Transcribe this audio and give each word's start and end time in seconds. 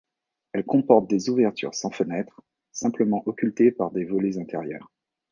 Elles 0.53 0.65
comportent 0.65 1.11
des 1.11 1.29
ouvertures 1.29 1.75
sans 1.75 1.91
fenêtres, 1.91 2.41
simplement 2.71 3.21
occultées 3.27 3.71
par 3.71 3.91
des 3.91 4.03
volets 4.03 4.39
intérieurs. 4.39 4.91